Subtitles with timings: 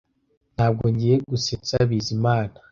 [0.55, 2.57] Ntabwo ngiye gusetsa Bizimana.